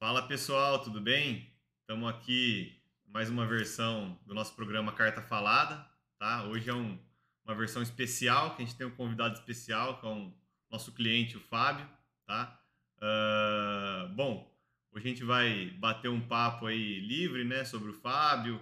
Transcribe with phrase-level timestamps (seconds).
[0.00, 1.52] Fala pessoal, tudo bem?
[1.82, 2.74] Estamos aqui
[3.06, 5.86] mais uma versão do nosso programa Carta Falada,
[6.18, 6.44] tá?
[6.44, 6.98] Hoje é um,
[7.44, 10.32] uma versão especial, que a gente tem um convidado especial, que é
[10.70, 11.86] nosso cliente, o Fábio,
[12.26, 12.58] tá?
[12.96, 14.50] Uh, bom,
[14.90, 18.58] hoje a gente vai bater um papo aí livre, né, sobre o Fábio,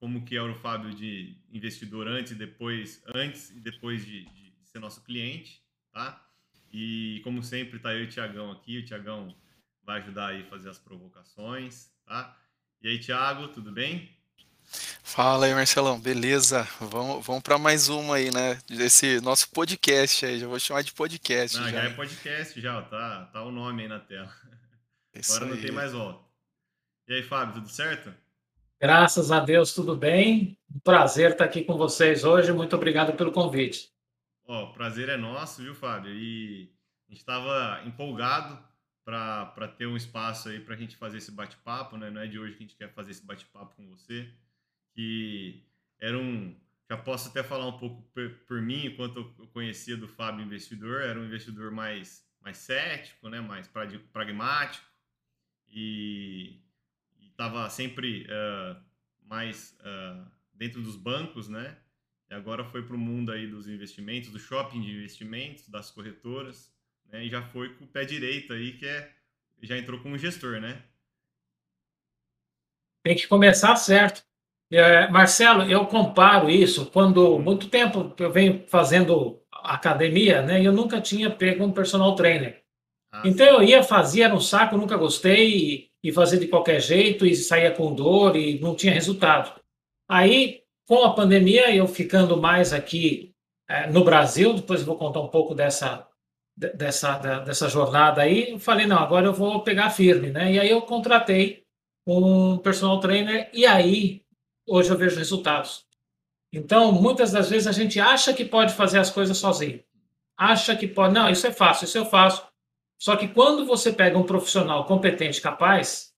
[0.00, 4.54] como que era o Fábio de investidor antes e depois, antes e depois de, de
[4.64, 5.62] ser nosso cliente,
[5.92, 6.26] tá?
[6.72, 9.36] E como sempre, tá eu e o Tiagão aqui, o Tiagão
[9.88, 12.36] vai ajudar aí a fazer as provocações, tá?
[12.82, 14.14] E aí, Thiago, tudo bem?
[15.02, 16.68] Fala aí, Marcelão, beleza?
[16.78, 18.58] Vamos, vamos para mais uma aí, né?
[18.68, 21.56] Esse nosso podcast aí, já vou chamar de podcast.
[21.56, 21.70] Não, já.
[21.70, 24.30] já é podcast já, tá, tá o nome aí na tela.
[25.14, 25.56] Isso Agora aí.
[25.56, 26.22] não tem mais volta.
[27.08, 28.12] E aí, Fábio, tudo certo?
[28.78, 30.58] Graças a Deus, tudo bem.
[30.70, 32.52] Um prazer estar aqui com vocês hoje.
[32.52, 33.90] Muito obrigado pelo convite.
[34.46, 36.12] Ó, o prazer é nosso, viu, Fábio?
[36.12, 36.70] E
[37.08, 38.68] a gente estava empolgado
[39.08, 42.10] para ter um espaço aí para a gente fazer esse bate-papo, né?
[42.10, 44.30] Não é de hoje que a gente quer fazer esse bate-papo com você,
[44.92, 45.64] que
[45.98, 46.54] era um,
[46.90, 51.00] já posso até falar um pouco por, por, mim, enquanto eu conhecia do Fábio investidor,
[51.00, 53.40] era um investidor mais mais cético, né?
[53.40, 53.66] Mais
[54.12, 54.86] pragmático
[55.66, 56.60] e
[57.30, 58.78] estava sempre uh,
[59.22, 61.78] mais uh, dentro dos bancos, né?
[62.28, 66.77] E agora foi para o mundo aí dos investimentos, do shopping de investimentos, das corretoras
[67.10, 67.24] né?
[67.24, 69.12] E já foi com o pé direito aí, que é
[69.62, 70.82] já entrou como gestor, né?
[73.02, 74.24] Tem que começar certo.
[74.70, 80.60] É, Marcelo, eu comparo isso quando muito tempo eu venho fazendo academia, né?
[80.60, 82.62] E eu nunca tinha pego um personal trainer.
[83.10, 86.80] Ah, então eu ia, fazia, era um saco, nunca gostei, e, e fazia de qualquer
[86.80, 89.58] jeito, e saía com dor, e não tinha resultado.
[90.06, 93.34] Aí, com a pandemia, eu ficando mais aqui
[93.68, 96.06] é, no Brasil, depois eu vou contar um pouco dessa,
[96.58, 100.52] dessa, dessa jornada aí, eu falei, não, agora eu vou pegar firme, né?
[100.52, 101.62] E aí eu contratei
[102.06, 104.22] um personal trainer e aí
[104.66, 105.86] hoje eu vejo resultados.
[106.52, 109.82] Então, muitas das vezes a gente acha que pode fazer as coisas sozinho.
[110.36, 112.46] Acha que pode, não, isso é fácil, isso eu faço.
[113.00, 116.12] Só que quando você pega um profissional competente, capaz,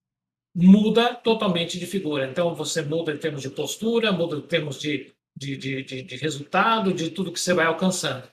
[0.54, 2.26] muda totalmente de figura.
[2.26, 6.16] Então, você muda em termos de postura, muda em termos de de, de, de, de,
[6.16, 8.28] resultado, de tudo que você vai alcançando.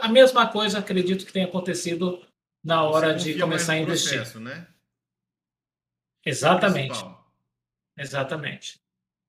[0.00, 2.26] A mesma coisa, acredito que tenha acontecido
[2.64, 4.14] na hora de começar a investir.
[4.14, 4.66] Processo, né?
[6.24, 6.98] Exatamente.
[7.94, 8.80] Exatamente.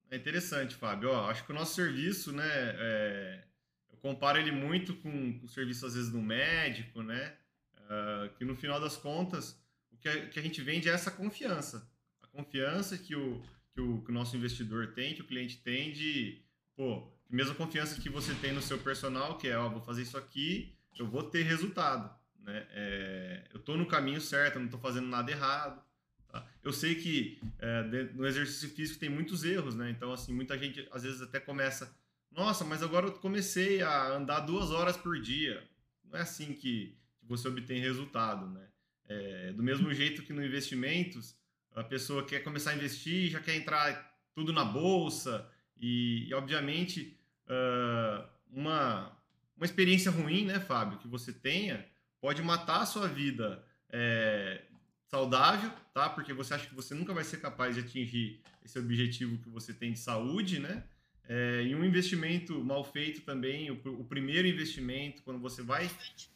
[0.10, 1.10] É interessante, Fábio.
[1.10, 3.44] Ó, acho que o nosso serviço, né, é,
[3.92, 7.36] eu comparo ele muito com, com o serviço, às vezes, do médico, né,
[7.76, 9.62] uh, que no final das contas,
[9.92, 11.92] o que a, que a gente vende é essa confiança.
[12.22, 13.44] A confiança que o,
[13.74, 16.42] que o, que o nosso investidor tem, que o cliente tem de
[16.78, 20.18] pô, mesma confiança que você tem no seu personal, que é, ó, vou fazer isso
[20.18, 22.66] aqui, eu vou ter resultado, né?
[22.72, 25.82] É, eu estou no caminho certo, eu não estou fazendo nada errado.
[26.30, 26.46] Tá?
[26.64, 27.84] Eu sei que é,
[28.14, 29.90] no exercício físico tem muitos erros, né?
[29.90, 31.96] Então, assim, muita gente às vezes até começa,
[32.32, 35.64] nossa, mas agora eu comecei a andar duas horas por dia.
[36.04, 38.68] Não é assim que, que você obtém resultado, né?
[39.10, 41.36] É, do mesmo jeito que no investimentos,
[41.74, 45.50] a pessoa quer começar a investir, já quer entrar tudo na bolsa,
[45.80, 47.17] e, e obviamente,
[47.48, 49.12] uh, uma,
[49.56, 51.86] uma experiência ruim, né, Fábio, que você tenha,
[52.22, 54.62] pode matar a sua vida é,
[55.08, 56.10] saudável, tá?
[56.10, 59.74] Porque você acha que você nunca vai ser capaz de atingir esse objetivo que você
[59.74, 60.84] tem de saúde, né?
[61.30, 65.90] É, e um investimento mal feito também, o, o, primeiro investimento, quando você vai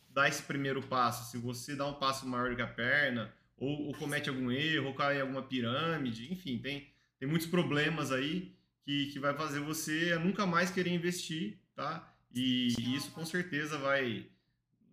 [0.10, 3.94] dar esse primeiro passo, se você dá um passo maior que a perna, ou, ou
[3.94, 8.54] comete algum erro, ou cai em alguma pirâmide, enfim, tem, tem muitos problemas aí
[8.91, 12.13] que, que vai fazer você nunca mais querer investir, tá?
[12.34, 14.25] E, e isso com certeza vai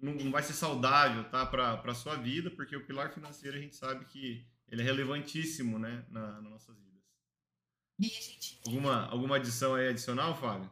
[0.00, 3.60] não, não vai ser saudável, tá, para a sua vida, porque o pilar financeiro a
[3.60, 8.60] gente sabe que ele é relevantíssimo, né, na, nas nossas vidas.
[8.64, 10.70] Alguma, alguma adição aí adicional, Fábio?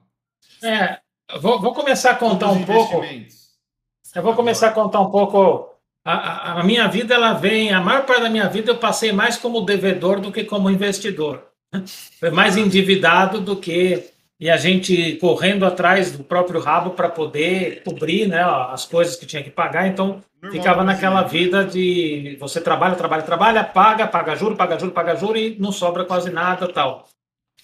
[0.63, 1.01] É,
[1.41, 3.03] vou, vou começar a contar um pouco.
[4.15, 5.75] Eu vou começar a contar um pouco.
[6.05, 9.13] A, a, a, minha vida, ela vem, a maior parte da minha vida eu passei
[9.13, 11.56] mais como devedor do que como investidor.
[12.19, 17.83] Foi mais endividado do que e a gente correndo atrás do próprio rabo para poder
[17.83, 19.87] cobrir né, as coisas que tinha que pagar.
[19.87, 24.93] Então Normal, ficava naquela vida de você trabalha, trabalha, trabalha, paga, paga juro, paga juro,
[24.93, 27.09] paga juro e não sobra quase nada tal.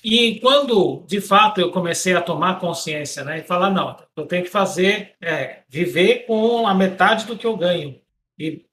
[0.03, 4.43] E quando de fato eu comecei a tomar consciência né, e falar: não, eu tenho
[4.43, 8.01] que fazer, é, viver com a metade do que eu ganho
[8.39, 8.65] e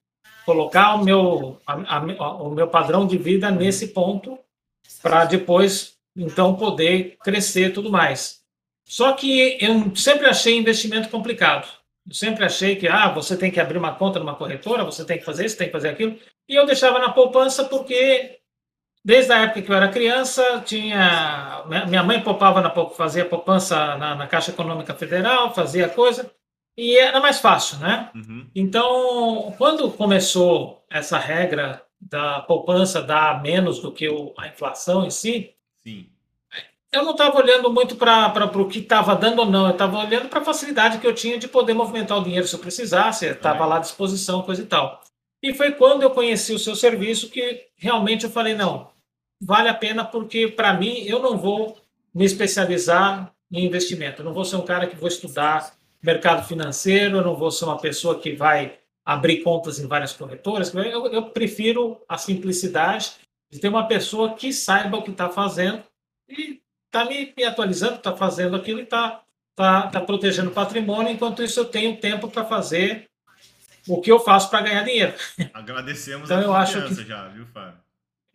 [0.46, 4.40] colocar o meu, a, a, o meu padrão de vida nesse ponto
[5.02, 8.40] para depois, então, poder crescer tudo mais.
[8.86, 11.68] Só que eu sempre achei investimento complicado.
[12.08, 15.20] Eu sempre achei que ah, você tem que abrir uma conta numa corretora, você tem
[15.20, 16.18] que fazer isso, tem que fazer aquilo.
[16.48, 18.40] E eu deixava na poupança porque
[19.06, 24.16] desde a época que eu era criança, tinha minha mãe poupava na fazia poupança na,
[24.16, 26.32] na Caixa Econômica Federal, fazia coisa
[26.78, 28.10] e era mais fácil, né?
[28.16, 28.48] Uhum.
[28.56, 35.10] Então, quando começou essa regra da poupança dar menos do que o, a inflação em
[35.10, 35.54] si,
[35.84, 36.08] Sim.
[36.92, 40.30] eu não estava olhando muito para o que estava dando ou não, eu estava olhando
[40.30, 43.66] para a facilidade que eu tinha de poder movimentar o dinheiro se eu precisasse, estava
[43.66, 45.02] lá à disposição, coisa e tal.
[45.42, 48.90] E foi quando eu conheci o seu serviço que realmente eu falei, não,
[49.42, 51.78] vale a pena porque, para mim, eu não vou
[52.14, 57.18] me especializar em investimento, eu não vou ser um cara que vou estudar mercado financeiro,
[57.18, 58.79] eu não vou ser uma pessoa que vai
[59.10, 60.72] abrir contas em várias corretoras.
[60.72, 63.14] Eu, eu prefiro a simplicidade
[63.52, 65.84] de ter uma pessoa que saiba o que está fazendo
[66.28, 69.24] e está me, me, atualizando, está fazendo aquilo e está
[69.56, 73.10] tá, tá protegendo o patrimônio, enquanto isso eu tenho tempo para fazer
[73.88, 75.16] o que eu faço para ganhar dinheiro.
[75.56, 77.04] Agradecemos então, a eu acho que...
[77.04, 77.80] já, viu, Fábio?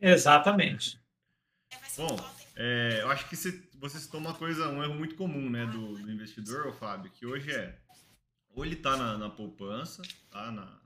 [0.00, 1.00] Exatamente.
[1.96, 2.16] Bom,
[2.56, 5.94] é, eu acho que você, você citou uma coisa, um erro muito comum né, do,
[5.94, 7.76] do investidor, Fábio, que hoje é
[8.54, 10.50] ou ele está na, na, poupança, tá?
[10.50, 10.80] Na,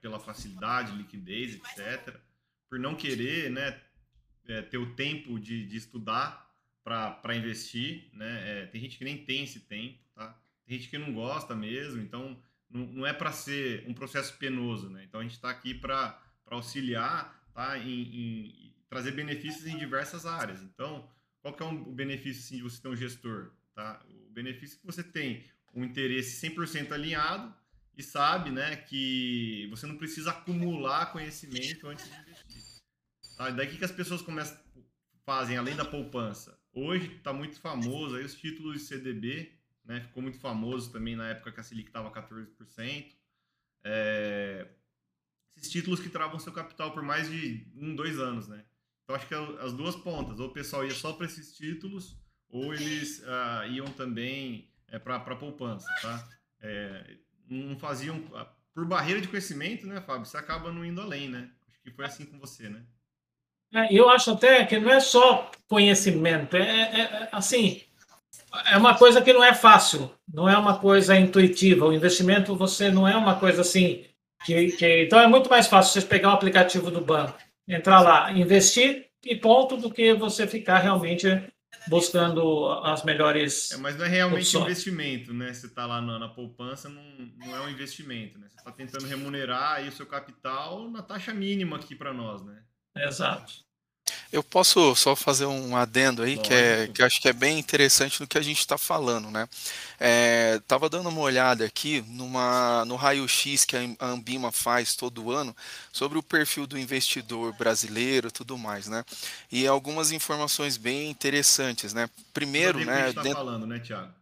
[0.00, 2.16] pela facilidade, liquidez, etc.,
[2.68, 3.80] por não querer né,
[4.46, 6.50] é, ter o tempo de, de estudar
[6.82, 8.08] para investir.
[8.12, 8.62] Né?
[8.62, 10.38] É, tem gente que nem tem esse tempo, tá?
[10.64, 12.40] tem gente que não gosta mesmo, então
[12.70, 14.88] não, não é para ser um processo penoso.
[14.88, 15.04] Né?
[15.04, 17.78] Então a gente está aqui para auxiliar tá?
[17.78, 20.62] Em, em, trazer benefícios em diversas áreas.
[20.62, 21.08] Então,
[21.40, 23.52] qual que é um, o benefício assim, de você ter um gestor?
[23.74, 24.04] Tá?
[24.08, 27.54] O benefício que você tem um interesse 100% alinhado
[27.96, 32.62] e sabe né, que você não precisa acumular conhecimento antes de investir.
[33.36, 33.50] Tá?
[33.50, 34.58] Daí que, que as pessoas começam,
[35.24, 36.58] fazem, além da poupança?
[36.72, 39.52] Hoje está muito famoso aí os títulos de CDB,
[39.84, 40.00] né?
[40.00, 43.14] ficou muito famoso também na época que a Selic estava 14%.
[43.84, 44.68] É...
[45.56, 48.48] Esses títulos que travam seu capital por mais de um, dois anos.
[48.48, 48.64] Né?
[49.04, 52.16] Então acho que é as duas pontas, ou o pessoal ia só para esses títulos,
[52.48, 56.28] ou eles uh, iam também é, para poupança, tá?
[56.60, 57.16] É,
[57.48, 58.22] não faziam
[58.74, 60.26] por barreira de conhecimento, né, Fábio?
[60.26, 61.50] Você acaba não indo além, né?
[61.68, 62.82] Acho que foi assim com você, né?
[63.74, 67.82] É, eu acho até que não é só conhecimento, é, é, é, assim,
[68.70, 71.86] é uma coisa que não é fácil, não é uma coisa intuitiva.
[71.86, 74.04] O investimento você não é uma coisa assim
[74.44, 78.30] que, que então é muito mais fácil você pegar o aplicativo do banco, entrar lá,
[78.32, 81.26] investir e ponto do que você ficar realmente
[81.88, 83.72] buscando as melhores.
[83.72, 84.64] É, mas não é realmente opções.
[84.64, 85.52] investimento, né?
[85.52, 87.02] Você está lá na, na, poupança, não,
[87.36, 88.48] não é um investimento, né?
[88.48, 92.62] Você está tentando remunerar o seu capital na taxa mínima aqui para nós, né?
[92.96, 93.52] Exato.
[94.32, 98.20] Eu posso só fazer um adendo aí, que, é, que acho que é bem interessante
[98.20, 99.48] no que a gente está falando, né?
[100.00, 105.54] É, tava dando uma olhada aqui numa, no raio-x que a Ambima faz todo ano
[105.92, 109.04] sobre o perfil do investidor brasileiro e tudo mais, né?
[109.50, 112.08] E algumas informações bem interessantes, né?
[112.32, 112.84] Primeiro, né?
[112.84, 113.38] Que a gente tá dentro...
[113.38, 114.21] falando, né, Tiago?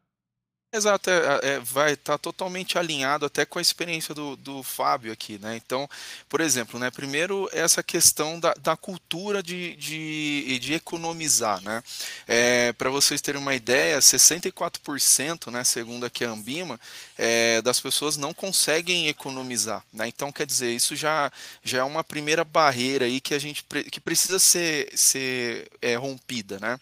[0.73, 5.13] Exato, é, é, vai estar tá totalmente alinhado até com a experiência do, do Fábio
[5.13, 5.57] aqui, né?
[5.57, 5.91] Então,
[6.29, 11.83] por exemplo, né, primeiro essa questão da, da cultura de, de, de economizar, né?
[12.29, 16.79] É, Para vocês terem uma ideia, 64%, né, segundo aqui a Ambima,
[17.19, 20.07] é, das pessoas não conseguem economizar, né?
[20.07, 21.33] Então, quer dizer, isso já,
[21.65, 26.61] já é uma primeira barreira aí que a gente que precisa ser, ser é, rompida,
[26.61, 26.79] né?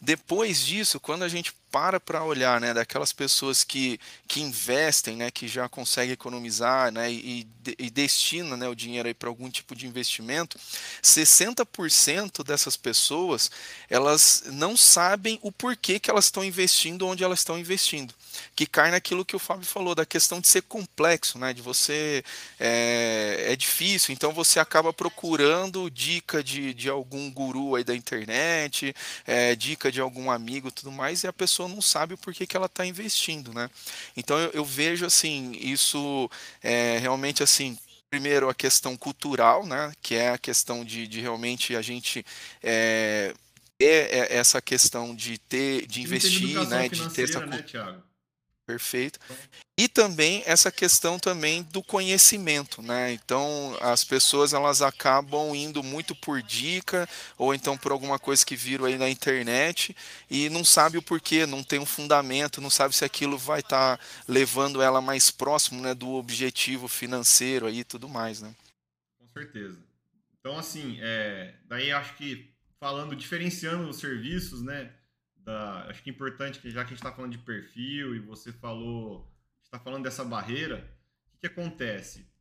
[0.00, 3.98] Depois disso, quando a gente para para olhar, né, daquelas pessoas que,
[4.28, 7.48] que investem, né, que já conseguem economizar, né, e,
[7.78, 10.60] e destina, né, o dinheiro aí para algum tipo de investimento,
[11.02, 13.50] 60% dessas pessoas,
[13.88, 18.14] elas não sabem o porquê que elas estão investindo onde elas estão investindo
[18.54, 21.52] que cai naquilo que o Fábio falou, da questão de ser complexo, né?
[21.52, 22.24] De você.
[22.58, 28.94] É, é difícil, então você acaba procurando dica de, de algum guru aí da internet,
[29.26, 32.56] é, dica de algum amigo tudo mais, e a pessoa não sabe o porquê que
[32.56, 33.70] ela está investindo, né?
[34.16, 36.30] Então eu, eu, vejo assim, isso
[36.62, 37.78] é, realmente assim
[38.10, 42.22] primeiro a questão cultural, né, que é a questão de, de realmente a gente
[42.62, 43.32] é,
[43.78, 48.11] ter essa questão de ter, de investir, né, de ter essa né, Thiago?
[48.66, 49.18] Perfeito.
[49.76, 53.12] E também essa questão também do conhecimento, né?
[53.12, 58.54] Então as pessoas elas acabam indo muito por dica ou então por alguma coisa que
[58.54, 59.96] viram aí na internet
[60.30, 63.96] e não sabe o porquê, não tem um fundamento, não sabe se aquilo vai estar
[63.98, 68.54] tá levando ela mais próximo, né, do objetivo financeiro aí e tudo mais, né?
[69.18, 69.82] Com certeza.
[70.38, 74.92] Então assim, é, daí acho que falando diferenciando os serviços, né?
[75.44, 75.86] Da.
[75.88, 78.52] Acho que é importante que já que a gente está falando de perfil e você
[78.52, 79.30] falou.
[79.64, 80.76] está falando dessa barreira,
[81.26, 82.32] o que, que acontece?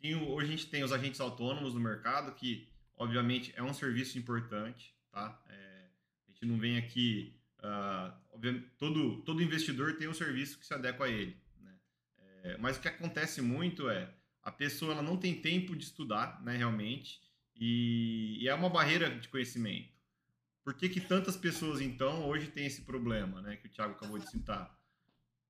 [0.00, 4.18] tem, hoje a gente tem os agentes autônomos no mercado, que obviamente é um serviço
[4.18, 5.40] importante, tá?
[5.48, 5.88] É,
[6.26, 7.36] a gente não vem aqui.
[7.58, 11.36] Uh, todo, todo investidor tem um serviço que se adequa a ele.
[11.60, 11.74] Né?
[12.44, 16.40] É, mas o que acontece muito é a pessoa ela não tem tempo de estudar,
[16.42, 17.20] né, realmente,
[17.56, 19.97] e, e é uma barreira de conhecimento.
[20.68, 24.18] Por que, que tantas pessoas, então, hoje têm esse problema, né, que o Thiago acabou
[24.18, 24.78] de citar?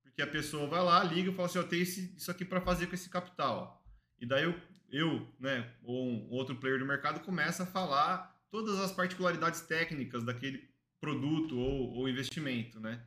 [0.01, 2.61] Porque a pessoa vai lá, liga e fala assim, eu tenho esse, isso aqui para
[2.61, 3.83] fazer com esse capital.
[4.17, 4.55] E daí eu,
[4.89, 10.23] eu, né, ou um outro player do mercado começa a falar todas as particularidades técnicas
[10.23, 10.69] daquele
[11.01, 13.03] produto ou, ou investimento, né?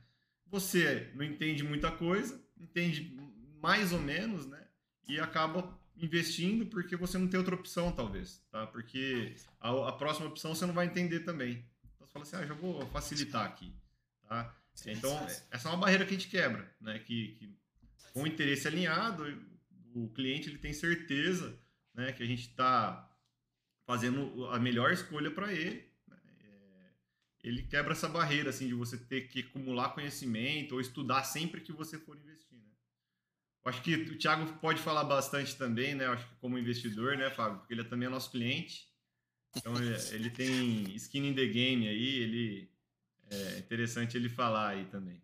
[0.51, 3.17] Você não entende muita coisa, entende
[3.59, 4.63] mais ou menos, né?
[5.07, 8.67] E acaba investindo porque você não tem outra opção, talvez, tá?
[8.67, 11.65] Porque a, a próxima opção você não vai entender também.
[12.13, 13.73] Fala assim, ah, já vou facilitar aqui,
[14.29, 14.55] tá?
[14.85, 16.99] Então, essa é uma barreira que a gente quebra, né?
[16.99, 17.57] Que, que
[18.13, 19.25] com o interesse alinhado,
[19.95, 21.59] o cliente ele tem certeza
[21.93, 23.09] né, que a gente está
[23.85, 25.91] fazendo a melhor escolha para ele.
[26.07, 26.17] Né?
[26.43, 26.91] É,
[27.43, 31.71] ele quebra essa barreira assim de você ter que acumular conhecimento ou estudar sempre que
[31.71, 32.57] você for investir.
[32.57, 32.71] Né?
[33.65, 36.05] Eu acho que o Thiago pode falar bastante também, né?
[36.05, 37.59] Eu acho que como investidor, né, Fábio?
[37.59, 38.92] Porque ele também é nosso cliente.
[39.55, 39.73] Então
[40.11, 42.69] ele, tem skin in the game aí, ele
[43.29, 45.21] é interessante ele falar aí também.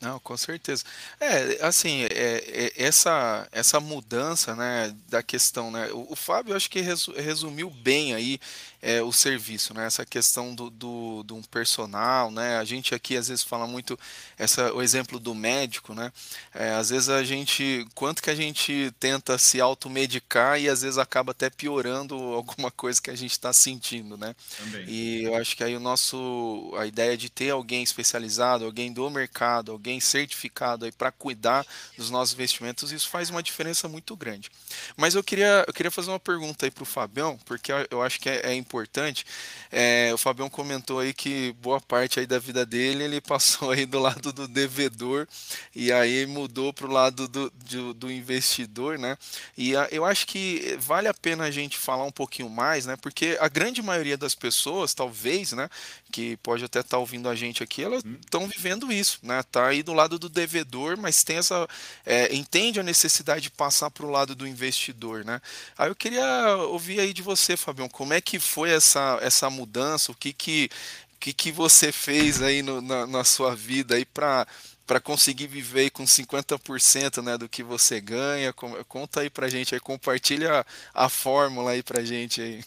[0.00, 0.84] Não, com certeza.
[1.18, 6.70] É, assim, é, é, essa, essa mudança, né, da questão, né, o, o Fábio acho
[6.70, 8.38] que resu, resumiu bem aí
[8.80, 13.16] é, o serviço, né, essa questão do, do, do um personal, né, a gente aqui
[13.16, 13.98] às vezes fala muito
[14.38, 16.12] essa, o exemplo do médico, né,
[16.54, 20.96] é, às vezes a gente, quanto que a gente tenta se automedicar e às vezes
[20.96, 24.84] acaba até piorando alguma coisa que a gente está sentindo, né, Também.
[24.88, 29.10] e eu acho que aí o nosso, a ideia de ter alguém especializado, alguém do
[29.10, 31.66] mercado, alguém alguém certificado aí para cuidar
[31.96, 34.50] dos nossos investimentos, isso faz uma diferença muito grande.
[34.96, 38.20] Mas eu queria, eu queria fazer uma pergunta aí para o Fabião, porque eu acho
[38.20, 39.24] que é, é importante.
[39.72, 43.86] É, o Fabião comentou aí que boa parte aí da vida dele ele passou aí
[43.86, 45.26] do lado do devedor
[45.74, 49.16] e aí mudou para o lado do, do, do, investidor, né?
[49.56, 52.96] E a, eu acho que vale a pena a gente falar um pouquinho mais, né?
[52.96, 55.68] Porque a grande maioria das pessoas, talvez, né,
[56.10, 58.48] que pode até estar tá ouvindo a gente aqui, elas estão uhum.
[58.48, 59.42] vivendo isso, né?
[59.50, 61.66] Tá aí do lado do devedor, mas tem essa
[62.04, 65.40] é, entende a necessidade de passar para o lado do investidor, né?
[65.76, 70.12] Aí eu queria ouvir aí de você, Fabião, como é que foi essa, essa mudança,
[70.12, 70.70] o que que,
[71.18, 74.46] que, que você fez aí no, na, na sua vida aí para
[74.86, 78.54] para conseguir viver com 50% né, do que você ganha?
[78.88, 82.64] Conta aí para gente, aí, compartilha a, a fórmula aí para gente.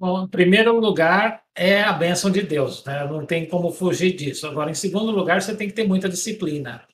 [0.00, 3.04] Bom, em primeiro lugar, é a bênção de Deus, né?
[3.04, 4.46] não tem como fugir disso.
[4.46, 6.88] Agora, em segundo lugar, você tem que ter muita disciplina.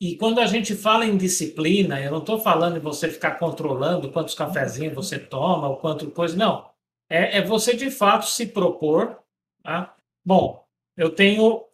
[0.00, 4.10] E quando a gente fala em disciplina, eu não estou falando em você ficar controlando
[4.10, 6.68] quantos cafezinhos você toma ou quanto coisa, não.
[7.08, 9.20] É, é você de fato se propor.
[9.62, 9.94] Tá?
[10.24, 10.64] Bom,
[10.96, 11.64] eu tenho,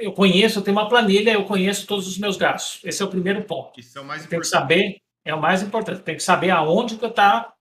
[0.00, 2.84] eu conheço, eu tenho uma planilha, eu conheço todos os meus gastos.
[2.84, 3.78] Esse é o primeiro ponto.
[3.78, 4.30] Isso é o mais importante.
[4.30, 6.02] Tem que saber, é o mais importante.
[6.02, 7.54] Tem que saber aonde que está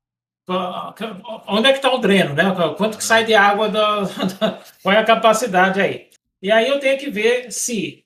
[1.48, 2.44] Onde é que está o dreno, né?
[2.78, 6.10] Quanto que sai de água, da, da, qual é a capacidade aí?
[6.42, 8.06] E aí eu tenho que ver se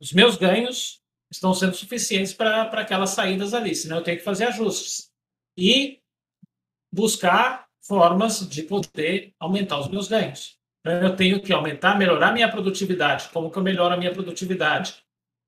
[0.00, 4.46] os meus ganhos estão sendo suficientes para aquelas saídas ali, senão eu tenho que fazer
[4.46, 5.10] ajustes.
[5.56, 6.00] E
[6.90, 10.58] buscar formas de poder aumentar os meus ganhos.
[10.80, 13.28] Então, eu tenho que aumentar, melhorar minha produtividade.
[13.30, 14.94] Como que eu melhoro a minha produtividade?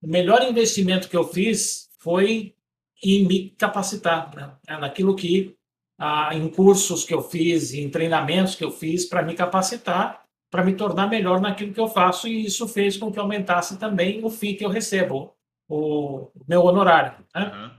[0.03, 2.55] O melhor investimento que eu fiz foi
[3.03, 4.55] em me capacitar né?
[4.67, 5.56] É naquilo que
[5.99, 10.65] ah, em cursos que eu fiz, em treinamentos que eu fiz para me capacitar, para
[10.65, 14.31] me tornar melhor naquilo que eu faço, e isso fez com que aumentasse também o
[14.31, 15.35] FII que eu recebo,
[15.69, 17.25] o meu honorário.
[17.35, 17.53] Né?
[17.53, 17.71] Uhum.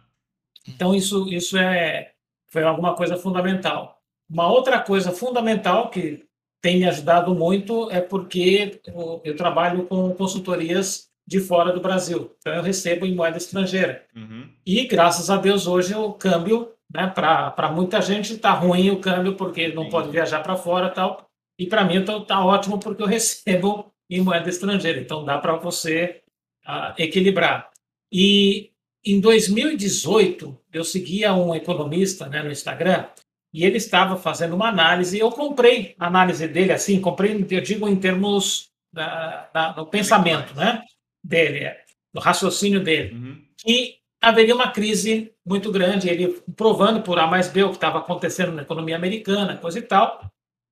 [0.67, 2.11] Então, isso, isso é,
[2.47, 4.01] foi alguma coisa fundamental.
[4.29, 6.25] Uma outra coisa fundamental que
[6.61, 8.81] tem me ajudado muito é porque
[9.23, 12.35] eu, trabalho com consultorias de fora do Brasil.
[12.39, 14.05] Então, eu recebo em moeda estrangeira.
[14.15, 14.49] Uhum.
[14.65, 17.07] E, graças a Deus, hoje o câmbio né?
[17.07, 19.89] Para muita gente está ruim o câmbio porque não Sim.
[19.89, 21.27] pode viajar para fora tal.
[21.59, 24.99] E para mim está tá ótimo porque eu recebo em moeda estrangeira.
[24.99, 26.21] Então dá para você
[26.65, 27.69] uh, equilibrar.
[28.11, 28.71] E
[29.05, 33.05] em 2018 eu seguia um economista né, no Instagram
[33.53, 35.17] e ele estava fazendo uma análise.
[35.17, 40.53] Eu comprei a análise dele assim, comprei, eu digo em termos da, da, do pensamento,
[40.55, 40.83] né?
[41.23, 41.75] Dele,
[42.13, 43.13] do raciocínio dele.
[43.13, 43.45] Uhum.
[43.65, 47.99] E haveria uma crise muito grande, ele provando por A mais B o que estava
[47.99, 50.29] acontecendo na economia americana, coisa e tal.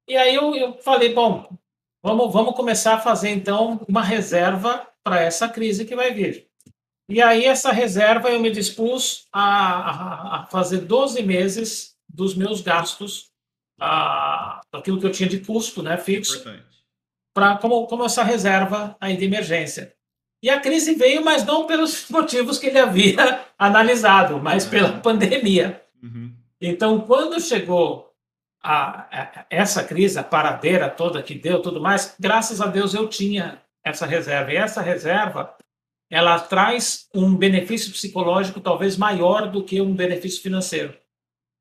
[0.07, 1.49] E aí eu, eu falei, bom,
[2.03, 6.47] vamos, vamos começar a fazer então uma reserva para essa crise que vai vir.
[7.07, 12.61] E aí, essa reserva, eu me dispus a, a, a fazer 12 meses dos meus
[12.61, 13.31] gastos,
[13.79, 16.43] a, aquilo que eu tinha de custo né, fixo,
[17.33, 19.95] para como, como essa reserva aí de emergência.
[20.45, 25.81] E a crise veio, mas não pelos motivos que ele havia analisado, mas pela pandemia.
[26.03, 26.31] Uhum.
[26.61, 28.13] Então, quando chegou
[28.61, 33.09] a, a, essa crise, a paradeira toda que deu, tudo mais, graças a Deus eu
[33.09, 34.53] tinha essa reserva.
[34.53, 35.57] E essa reserva,
[36.11, 40.95] ela traz um benefício psicológico talvez maior do que um benefício financeiro,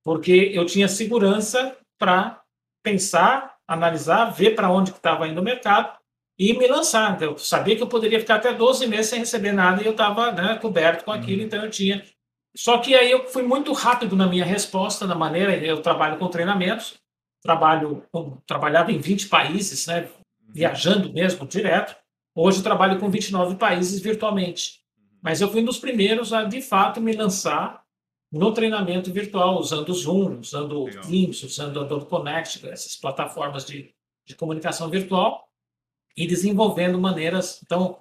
[0.05, 2.43] porque eu tinha segurança para
[2.83, 6.04] pensar, analisar, ver para onde estava indo o mercado
[6.39, 7.21] e me lançar.
[7.23, 10.33] Eu sabia que eu poderia ficar até 12 meses sem receber nada e eu estava
[10.33, 11.47] né, coberto com aquilo, uhum.
[11.47, 12.05] então eu tinha.
[12.57, 16.29] Só que aí eu fui muito rápido na minha resposta, na maneira, eu trabalho com
[16.29, 16.95] treinamentos,
[17.43, 18.05] trabalho,
[18.47, 20.53] trabalhava em 20 países, né, uhum.
[20.53, 21.97] viajando mesmo direto.
[22.35, 24.81] Hoje eu trabalho com 29 países virtualmente.
[25.23, 27.83] Mas eu fui um dos primeiros a, de fato, me lançar
[28.31, 33.65] no treinamento virtual, usando o Zoom, usando o Teams, usando o Adobe Connect, essas plataformas
[33.65, 33.95] de,
[34.27, 35.49] de comunicação virtual,
[36.17, 37.61] e desenvolvendo maneiras.
[37.65, 37.99] Então,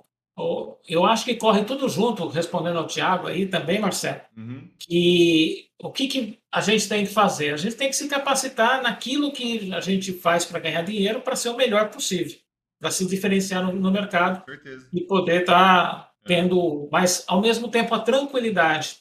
[0.88, 4.70] eu acho que corre tudo junto, respondendo ao Tiago aí também, Marcelo, uhum.
[4.80, 7.54] que o que, que a gente tem que fazer?
[7.54, 11.36] A gente tem que se capacitar naquilo que a gente faz para ganhar dinheiro para
[11.36, 12.38] ser o melhor possível
[12.84, 14.44] para se diferenciar no, no mercado
[14.92, 16.28] e poder estar tá é.
[16.28, 18.98] tendo, mas ao mesmo tempo a tranquilidade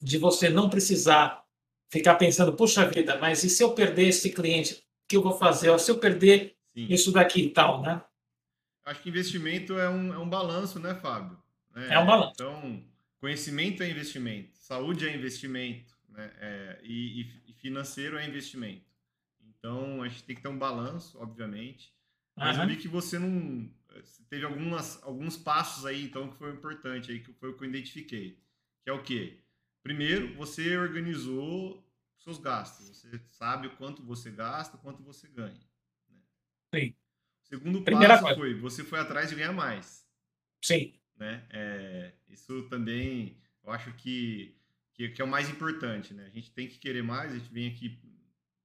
[0.00, 1.42] de você não precisar
[1.90, 5.36] ficar pensando, puxa vida, mas e se eu perder esse cliente, o que eu vou
[5.36, 5.70] fazer?
[5.70, 6.86] Ou se eu perder Sim.
[6.88, 8.00] isso daqui e tal, né?
[8.84, 11.42] Acho que investimento é um, é um balanço, né, Fábio?
[11.74, 12.34] É, é um balanço.
[12.34, 12.84] Então,
[13.18, 16.30] conhecimento é investimento, saúde é investimento, né?
[16.38, 18.84] É, e, e financeiro é investimento.
[19.40, 21.94] Então, a gente tem que ter um balanço, obviamente.
[22.36, 22.64] Mas uhum.
[22.64, 23.70] eu vi que você não.
[24.02, 27.64] Você teve algumas, alguns passos aí, então, que foi importante aí, que foi o que
[27.64, 28.38] eu identifiquei.
[28.82, 29.40] Que é o quê?
[29.82, 31.82] Primeiro, você organizou
[32.18, 32.88] seus gastos.
[32.88, 35.60] Você sabe o quanto você gasta, quanto você ganha.
[36.08, 36.18] Né?
[36.74, 36.96] Sim.
[37.44, 38.40] Segundo Primeira passo coisa.
[38.40, 40.04] foi, você foi atrás de ganhar mais.
[40.62, 40.94] Sim.
[41.16, 41.46] Né?
[41.50, 44.56] É, isso também, eu acho que,
[44.94, 46.26] que, que, é o mais importante, né?
[46.26, 47.98] A gente tem que querer mais, a gente vem aqui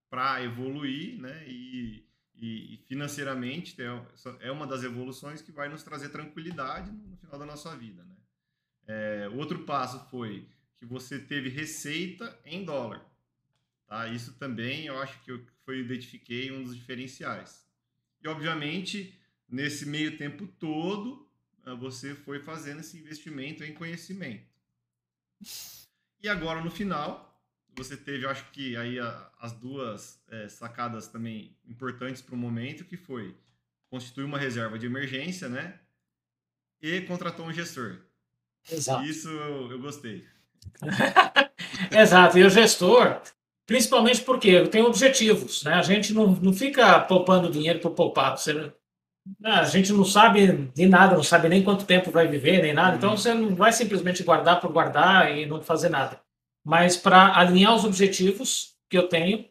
[0.10, 1.46] para evoluir, né?
[1.48, 4.02] E, e, e financeiramente é,
[4.40, 8.04] é uma das evoluções que vai nos trazer tranquilidade no final da nossa vida.
[8.04, 8.16] Né?
[8.88, 13.06] É, outro passo foi que você teve receita em dólar.
[13.86, 14.08] Tá?
[14.08, 17.69] Isso também eu acho que eu foi identifiquei um dos diferenciais.
[18.24, 21.28] E obviamente nesse meio tempo todo
[21.66, 24.48] ah, você foi fazendo esse investimento em conhecimento.
[26.22, 27.26] E agora no final
[27.76, 32.84] você teve, acho que aí a, as duas é, sacadas também importantes para o momento,
[32.84, 33.36] que foi
[33.90, 35.80] constituir uma reserva de emergência, né?
[36.82, 38.02] E contratou um gestor.
[38.70, 39.04] Exato.
[39.06, 40.28] Isso eu, eu gostei.
[41.92, 42.38] Exato.
[42.38, 43.22] E o gestor,
[43.70, 45.76] principalmente porque tem objetivos, né?
[45.76, 48.38] A gente não, não fica poupando dinheiro por poupar.
[48.38, 48.72] Você, né?
[49.44, 52.98] a gente não sabe de nada, não sabe nem quanto tempo vai viver, nem nada.
[52.98, 53.18] Então uhum.
[53.18, 56.20] você não vai simplesmente guardar por guardar e não fazer nada
[56.64, 59.46] mas para alinhar os objetivos que eu tenho.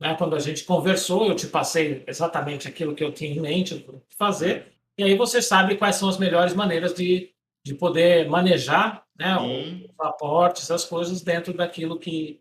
[0.00, 0.14] Né?
[0.16, 4.16] Quando a gente conversou, eu te passei exatamente aquilo que eu tinha em mente de
[4.16, 7.32] fazer, e aí você sabe quais são as melhores maneiras de,
[7.64, 12.40] de poder manejar né, os aportes, as coisas dentro daquilo que,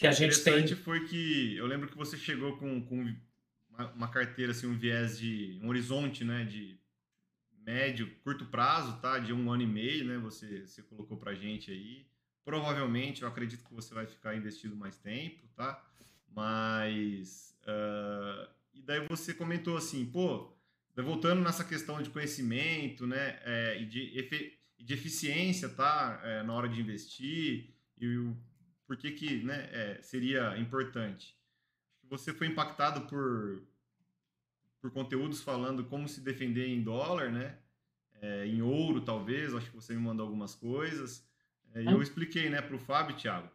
[0.00, 0.66] que a gente tem.
[0.76, 3.14] foi que eu lembro que você chegou com, com
[3.68, 6.80] uma, uma, carteira, assim, um viés de um horizonte, né, de
[7.66, 11.70] médio, curto prazo, tá, de um ano e meio, né, você, você colocou para gente
[11.70, 12.06] aí.
[12.42, 15.84] Provavelmente, eu acredito que você vai ficar investido mais tempo, tá?
[16.34, 17.54] Mas.
[17.64, 20.50] Uh, e daí você comentou assim, pô,
[20.96, 23.38] voltando nessa questão de conhecimento, né?
[23.44, 26.22] É, e de, de eficiência, tá?
[26.24, 28.34] É, na hora de investir e o,
[28.90, 31.38] por que, que né, é, seria importante.
[32.08, 33.62] Você foi impactado por,
[34.80, 37.56] por conteúdos falando como se defender em dólar, né?
[38.20, 39.54] É, em ouro, talvez.
[39.54, 41.24] Acho que você me mandou algumas coisas.
[41.72, 43.48] É, eu expliquei né, para o Fábio, Thiago,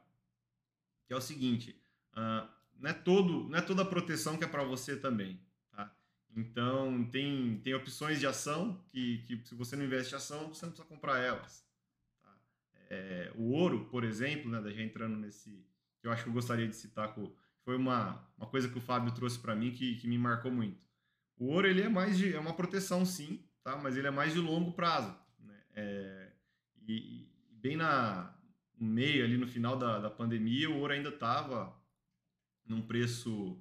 [1.06, 1.76] que é o seguinte:
[2.14, 2.48] uh,
[2.80, 5.38] não, é todo, não é toda proteção que é para você também.
[5.70, 5.94] Tá?
[6.34, 10.66] Então, tem, tem opções de ação que, que, se você não investe em ação, você
[10.66, 11.65] não precisa comprar elas.
[12.90, 15.66] É, o ouro, por exemplo, né, já entrando nesse.
[16.04, 17.14] eu acho que eu gostaria de citar,
[17.64, 20.86] foi uma, uma coisa que o Fábio trouxe para mim que, que me marcou muito.
[21.38, 23.76] O ouro ele é mais de, é uma proteção, sim, tá?
[23.76, 25.18] mas ele é mais de longo prazo.
[25.40, 25.60] Né?
[25.74, 26.32] É,
[26.88, 28.34] e, bem na,
[28.80, 31.76] no meio, ali no final da, da pandemia, o ouro ainda estava
[32.66, 33.54] num preço,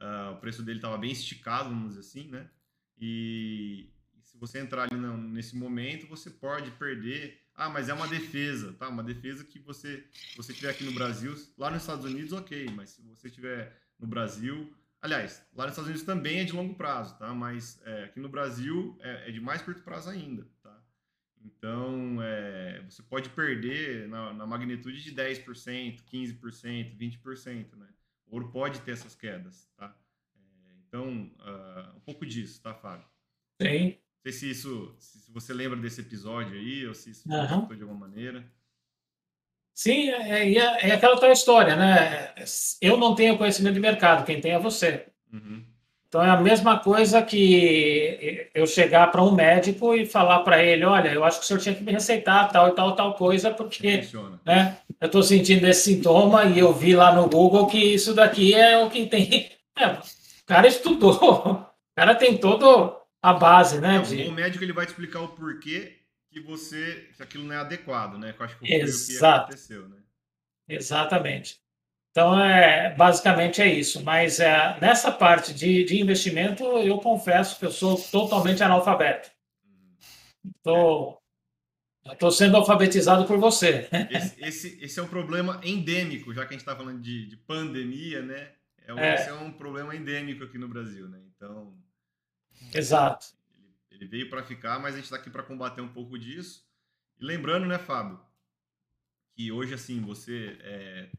[0.00, 2.50] uh, o preço dele estava bem esticado, vamos dizer assim, né?
[2.98, 3.90] E
[4.20, 7.41] se você entrar ali nesse momento, você pode perder.
[7.54, 8.88] Ah, mas é uma defesa, tá?
[8.88, 10.04] Uma defesa que você,
[10.36, 14.06] você estiver aqui no Brasil, lá nos Estados Unidos, ok, mas se você estiver no
[14.06, 17.32] Brasil, aliás, lá nos Estados Unidos também é de longo prazo, tá?
[17.34, 20.82] Mas é, aqui no Brasil é, é, de mais curto prazo ainda, tá?
[21.44, 27.88] Então, é, você pode perder na, na magnitude de 10%, 15%, 20%, né?
[28.26, 29.94] O ouro pode ter essas quedas, tá?
[30.36, 33.06] É, então, uh, um pouco disso, tá, Fábio?
[33.60, 33.98] Sim.
[34.24, 37.66] Não sei se isso, se você lembra desse episódio aí, ou se isso uhum.
[37.66, 38.44] de alguma maneira.
[39.74, 42.32] Sim, é, é, é, aquela tua história, né?
[42.80, 45.06] Eu não tenho conhecimento de mercado, quem tem é você.
[45.32, 45.64] Uhum.
[46.06, 50.84] Então é a mesma coisa que eu chegar para um médico e falar para ele,
[50.84, 53.50] olha, eu acho que o senhor tinha que me receitar tal e tal tal coisa,
[53.50, 54.06] porque
[54.44, 58.54] né, eu estou sentindo esse sintoma e eu vi lá no Google que isso daqui
[58.54, 59.50] é o que tem.
[59.74, 59.98] É, o
[60.44, 61.14] cara estudou,
[61.46, 63.98] o cara tem todo a base, né?
[63.98, 64.24] Não, de...
[64.24, 68.18] O médico ele vai te explicar o porquê que você que aquilo não é adequado,
[68.18, 68.32] né?
[68.32, 69.96] Que eu acho que foi o que aconteceu, né?
[70.68, 71.60] Exatamente.
[72.10, 74.02] Então, é, basicamente é isso.
[74.02, 79.30] Mas é, nessa parte de, de investimento, eu confesso que eu sou totalmente analfabeto.
[80.56, 81.22] Estou
[82.20, 82.30] uhum.
[82.30, 83.88] sendo alfabetizado por você.
[84.10, 87.36] Esse, esse, esse, é um problema endêmico, já que a gente está falando de, de,
[87.36, 88.52] pandemia, né?
[88.86, 89.14] É, um, é.
[89.14, 91.20] Esse é um problema endêmico aqui no Brasil, né?
[91.34, 91.81] Então.
[92.74, 93.26] Exato.
[93.90, 96.66] Ele, ele veio para ficar, mas a gente está aqui para combater um pouco disso.
[97.18, 98.20] E lembrando, né, Fábio,
[99.34, 101.10] que hoje, assim, você é,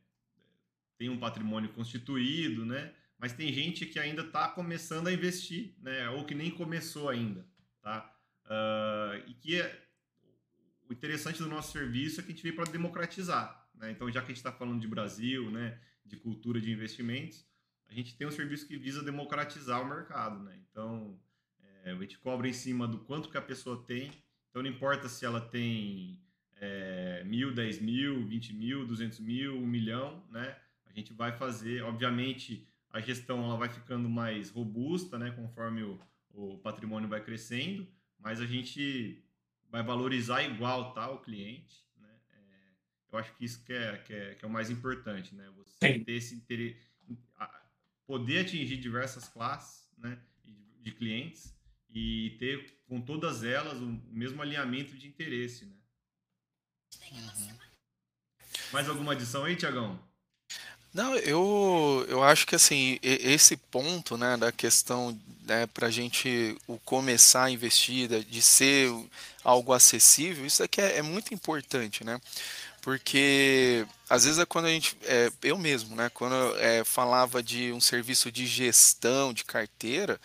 [0.98, 2.94] tem um patrimônio constituído, né?
[3.18, 6.10] Mas tem gente que ainda está começando a investir, né?
[6.10, 7.46] Ou que nem começou ainda,
[7.82, 8.14] tá?
[8.46, 9.86] Uh, e que é,
[10.90, 13.92] o interessante do nosso serviço é que a gente veio para democratizar, né?
[13.92, 15.80] Então, já que a gente está falando de Brasil, né?
[16.06, 17.46] De cultura de investimentos,
[17.88, 20.60] a gente tem um serviço que visa democratizar o mercado, né?
[20.70, 21.20] Então,
[21.84, 24.12] é, a gente cobra em cima do quanto que a pessoa tem.
[24.50, 26.20] Então, não importa se ela tem
[26.58, 30.58] é, mil, dez mil, vinte mil, duzentos mil, um milhão, né?
[30.86, 36.00] A gente vai fazer, obviamente, a gestão ela vai ficando mais robusta, né, conforme o,
[36.32, 37.88] o patrimônio vai crescendo,
[38.20, 39.24] mas a gente
[39.72, 41.84] vai valorizar igual tá, o cliente.
[42.00, 42.10] Né?
[42.30, 42.72] É,
[43.12, 45.50] eu acho que isso que é, que é, que é o mais importante, né?
[45.58, 46.04] Você Sim.
[46.04, 46.94] ter esse interesse,
[48.06, 51.54] poder atingir diversas classes né, de, de clientes
[51.94, 55.76] e ter com todas elas o mesmo alinhamento de interesse, né?
[57.12, 57.58] Uhum.
[58.72, 60.00] Mais alguma adição aí, Tiagão?
[60.94, 66.56] Não, eu, eu acho que assim, esse ponto, né, da questão, né, para a gente
[66.68, 68.92] o começar a investir, de ser
[69.44, 72.22] algo acessível, isso aqui é, é muito importante, né?
[72.80, 77.42] Porque às vezes é quando a gente, é, eu mesmo, né, quando eu é, falava
[77.42, 80.20] de um serviço de gestão de carteira,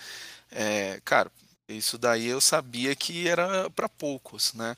[0.50, 1.31] é, cara,
[1.68, 4.74] isso daí eu sabia que era para poucos, né?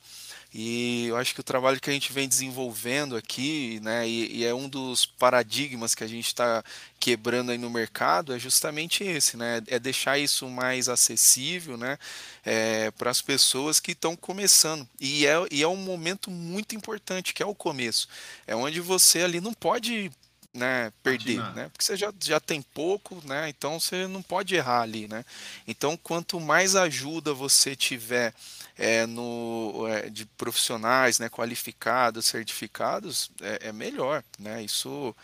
[0.52, 4.44] E eu acho que o trabalho que a gente vem desenvolvendo aqui, né, e, e
[4.44, 6.64] é um dos paradigmas que a gente está
[6.98, 11.96] quebrando aí no mercado, é justamente esse, né, é deixar isso mais acessível, né,
[12.44, 14.88] é, para as pessoas que estão começando.
[15.00, 18.08] E é, e é um momento muito importante, que é o começo.
[18.44, 20.10] É onde você ali não pode
[20.52, 21.68] né, perder, né?
[21.68, 23.48] Porque você já, já tem pouco, né?
[23.48, 25.24] Então você não pode errar ali, né?
[25.66, 28.34] Então quanto mais ajuda você tiver
[28.80, 34.24] é, no, é, de profissionais né, qualificados, certificados, é, é, melhor.
[34.38, 34.62] Né?
[34.62, 35.14] Isso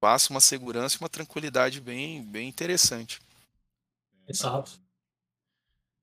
[0.00, 3.20] passa uma segurança e uma tranquilidade bem, bem interessante.
[4.26, 4.80] Exato.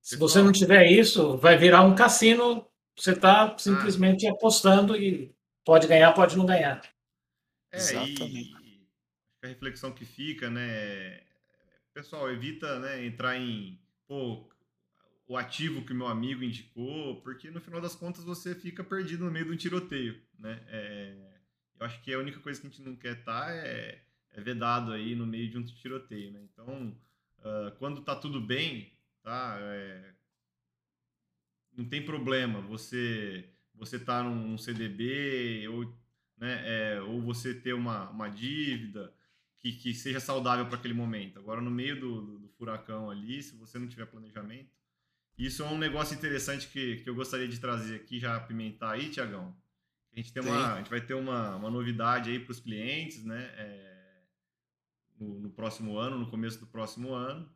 [0.02, 2.66] Se você não tiver isso, vai virar um cassino.
[2.96, 4.32] Você está simplesmente ah.
[4.32, 5.34] apostando e
[5.66, 6.82] pode ganhar, pode não ganhar.
[7.72, 8.59] É, Exatamente.
[9.42, 11.22] A reflexão que fica, né?
[11.94, 13.80] Pessoal, evita né, entrar em.
[14.08, 14.50] Pô,
[15.28, 19.26] o ativo que o meu amigo indicou, porque no final das contas você fica perdido
[19.26, 20.62] no meio de um tiroteio, né?
[20.68, 21.16] É,
[21.80, 24.42] eu acho que a única coisa que a gente não quer estar tá é, é
[24.42, 26.42] vedado aí no meio de um tiroteio, né?
[26.52, 26.98] Então,
[27.40, 29.58] uh, quando tá tudo bem, tá?
[29.62, 30.14] É,
[31.78, 35.86] não tem problema você você tá num CDB ou,
[36.38, 39.14] né, é, ou você ter uma, uma dívida
[39.60, 41.38] que, que seja saudável para aquele momento.
[41.40, 44.72] Agora, no meio do, do, do furacão ali, se você não tiver planejamento,
[45.38, 49.10] isso é um negócio interessante que, que eu gostaria de trazer aqui, já apimentar aí,
[49.10, 49.56] Tiagão.
[50.12, 53.24] A gente, tem uma, a gente vai ter uma, uma novidade aí para os clientes,
[53.24, 53.44] né?
[53.56, 54.22] É,
[55.18, 57.50] no, no, próximo ano, no começo do próximo ano,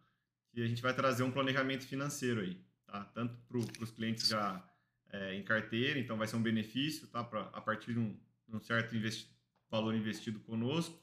[0.53, 3.03] e a gente vai trazer um planejamento financeiro aí, tá?
[3.05, 4.63] Tanto para os clientes já
[5.09, 7.23] é, em carteira, então vai ser um benefício, tá?
[7.23, 9.29] Pra, a partir de um, de um certo investi
[9.69, 11.02] valor investido conosco,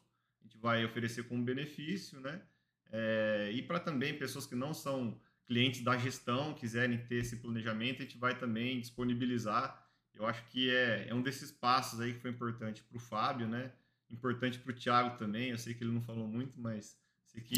[0.50, 2.42] gente vai oferecer como benefício, né?
[2.90, 8.02] É, e para também pessoas que não são clientes da gestão quiserem ter esse planejamento,
[8.02, 9.86] a gente vai também disponibilizar.
[10.12, 13.46] Eu acho que é, é um desses passos aí que foi importante para o Fábio,
[13.48, 13.72] né?
[14.10, 15.50] Importante para o Thiago também.
[15.50, 17.56] Eu sei que ele não falou muito, mas sei que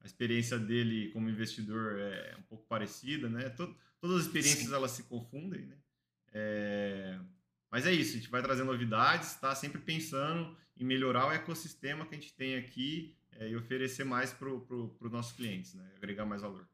[0.00, 3.50] a experiência dele como investidor é um pouco parecida, né?
[4.00, 5.76] todas as experiências elas se confundem, né?
[6.32, 7.18] É,
[7.70, 12.06] mas é isso, a gente vai trazer novidades, está sempre pensando em melhorar o ecossistema
[12.06, 15.84] que a gente tem aqui é, e oferecer mais para os nossos clientes, né?
[15.96, 16.66] agregar mais valor.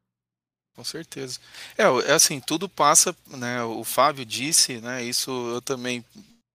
[0.75, 1.41] Com certeza.
[1.77, 3.63] É, é assim, tudo passa, né?
[3.63, 5.03] O Fábio disse, né?
[5.03, 6.05] Isso eu também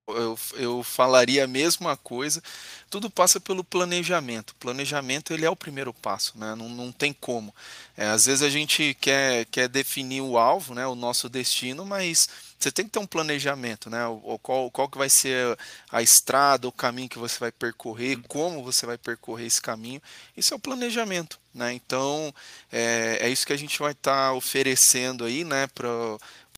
[0.08, 2.42] eu, eu falaria a mesma coisa.
[2.90, 4.56] Tudo passa pelo planejamento.
[4.56, 6.56] Planejamento ele é o primeiro passo, né?
[6.56, 7.54] não, não tem como.
[7.96, 10.86] É, às vezes a gente quer, quer definir o alvo, né?
[10.86, 12.30] o nosso destino, mas
[12.64, 14.06] você tem que ter um planejamento, né?
[14.08, 15.58] O, qual, qual que vai ser
[15.92, 18.24] a estrada, o caminho que você vai percorrer, uhum.
[18.28, 20.02] como você vai percorrer esse caminho.
[20.36, 21.74] Isso é o planejamento, né?
[21.74, 22.34] Então
[22.72, 25.68] é, é isso que a gente vai estar tá oferecendo aí, né?
[25.68, 25.90] Para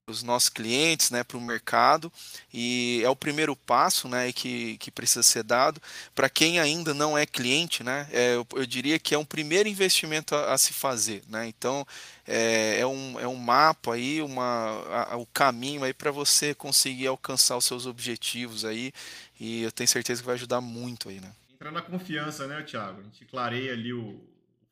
[0.08, 2.12] os nossos clientes, né, para o mercado,
[2.54, 5.82] e é o primeiro passo, né, que, que precisa ser dado.
[6.14, 9.70] Para quem ainda não é cliente, né, é, eu, eu, diria que é um primeiro
[9.70, 11.88] investimento a, a se fazer, né, então
[12.28, 17.08] é, é, um, é um mapa aí, uma, a, o caminho aí para você conseguir
[17.08, 18.92] alcançar os seus objetivos aí,
[19.40, 21.32] e eu tenho certeza que vai ajudar muito aí, né.
[21.54, 23.00] Entra na confiança, né, Thiago?
[23.00, 24.20] A gente clareia ali o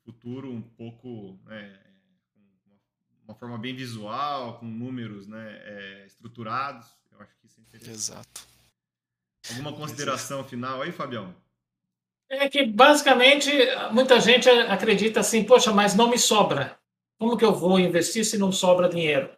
[0.04, 1.72] futuro um pouco, né,
[3.32, 6.86] uma forma bem visual, com números né, é, estruturados.
[7.10, 7.94] Eu acho que isso é interessante.
[7.94, 8.42] Exato.
[9.50, 10.50] Alguma consideração Exato.
[10.50, 11.34] final aí, Fabião?
[12.28, 13.50] É que basicamente
[13.90, 16.78] muita gente acredita assim, poxa, mas não me sobra.
[17.18, 19.30] Como que eu vou investir se não sobra dinheiro?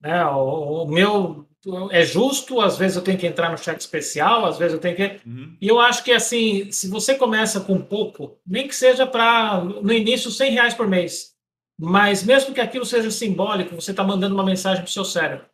[0.00, 0.24] Né?
[0.26, 1.46] O, o meu
[1.90, 4.96] é justo, às vezes eu tenho que entrar no cheque especial, às vezes eu tenho
[4.96, 5.20] que.
[5.26, 5.56] Uhum.
[5.60, 9.92] E eu acho que assim, se você começa com pouco, nem que seja para no
[9.92, 11.34] início 100 reais por mês,
[11.82, 15.46] mas mesmo que aquilo seja simbólico, você está mandando uma mensagem para o seu cérebro.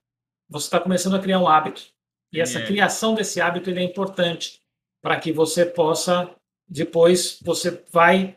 [0.49, 1.83] Você está começando a criar um hábito.
[2.33, 2.67] E essa é.
[2.67, 4.61] criação desse hábito é importante
[5.01, 6.29] para que você possa,
[6.69, 8.37] depois, você vai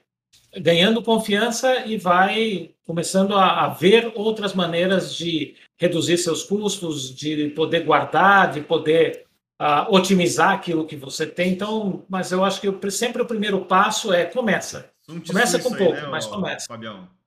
[0.56, 7.50] ganhando confiança e vai começando a, a, ver outras maneiras de reduzir seus custos, de
[7.50, 9.26] poder guardar, de poder
[9.60, 11.54] uh, otimizar aquilo que você tem.
[11.54, 14.92] Então, mas eu acho que sempre o primeiro passo é começa.
[15.26, 16.68] Começa com pouco, aí, né, mas começa.
[16.68, 17.19] Fabião.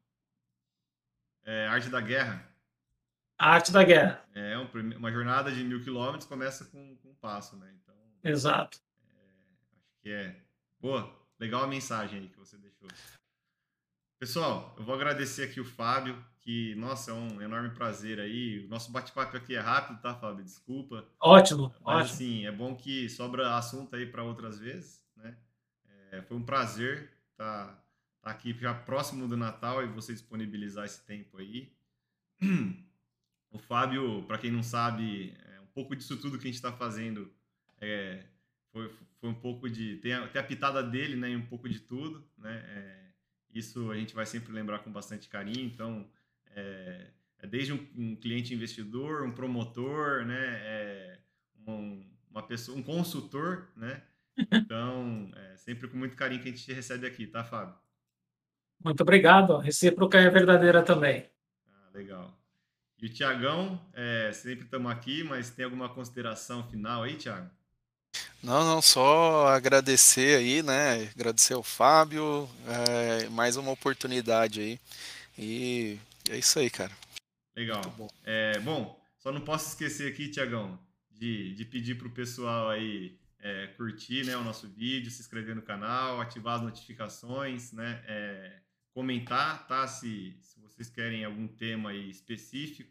[1.45, 2.47] É, Arte da Guerra.
[3.39, 4.25] A Arte da Guerra.
[4.35, 4.57] É,
[4.97, 7.73] uma jornada de mil quilômetros começa com, com um passo, né?
[7.83, 8.79] Então, Exato.
[9.09, 9.19] É,
[9.85, 10.37] acho que é.
[10.81, 12.89] Boa, legal a mensagem aí que você deixou.
[14.19, 18.65] Pessoal, eu vou agradecer aqui o Fábio, que, nossa, é um enorme prazer aí.
[18.65, 20.45] O nosso bate-papo aqui é rápido, tá, Fábio?
[20.45, 21.05] Desculpa.
[21.19, 22.15] Ótimo, Mas, ótimo.
[22.15, 25.37] assim, é bom que sobra assunto aí para outras vezes, né?
[26.13, 27.85] É, foi um prazer estar tá
[28.23, 31.73] tá aqui já próximo do Natal e você disponibilizar esse tempo aí.
[33.51, 36.73] O Fábio, para quem não sabe, é um pouco disso tudo que a gente está
[36.73, 37.31] fazendo
[37.83, 38.23] é,
[38.71, 39.97] foi, foi um pouco de.
[39.97, 41.37] Tem a, tem a pitada dele, né?
[41.37, 42.65] Um pouco de tudo, né?
[42.69, 43.11] É,
[43.53, 45.67] isso a gente vai sempre lembrar com bastante carinho.
[45.67, 46.09] Então,
[46.55, 47.09] é,
[47.41, 50.41] é desde um, um, cliente investidor, um promotor, né?
[50.41, 51.19] É,
[51.67, 54.03] um, uma pessoa, um consultor, né?
[54.51, 57.75] Então, é sempre com muito carinho que a gente recebe aqui, tá, Fábio?
[58.85, 59.57] Muito obrigado.
[59.57, 61.25] A recíproca é verdadeira também.
[61.69, 62.33] Ah, legal.
[63.01, 67.51] E o Tiagão, é, sempre estamos aqui, mas tem alguma consideração final aí, Tiago?
[68.43, 71.11] Não, não, só agradecer aí, né?
[71.15, 74.81] Agradecer ao Fábio, é, mais uma oportunidade aí.
[75.39, 76.93] E é isso aí, cara.
[77.57, 77.83] Legal.
[77.97, 78.09] Bom.
[78.25, 80.79] É, bom, só não posso esquecer aqui, Tiagão,
[81.11, 85.55] de, de pedir para o pessoal aí é, curtir né, o nosso vídeo, se inscrever
[85.55, 88.03] no canal, ativar as notificações, né?
[88.07, 88.62] É,
[88.93, 89.87] comentar, tá?
[89.87, 92.91] Se, se vocês querem algum tema aí específico,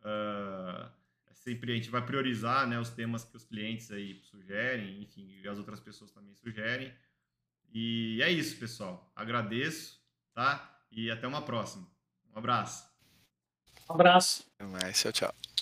[0.00, 0.90] uh,
[1.32, 5.48] sempre a gente vai priorizar, né, os temas que os clientes aí sugerem, enfim, e
[5.48, 6.92] as outras pessoas também sugerem.
[7.72, 9.10] E é isso, pessoal.
[9.16, 10.00] Agradeço,
[10.32, 10.78] tá?
[10.90, 11.86] E até uma próxima.
[12.34, 12.86] Um abraço.
[13.88, 14.44] Um abraço.
[14.58, 15.00] Até mais.
[15.00, 15.52] Tchau, tchau.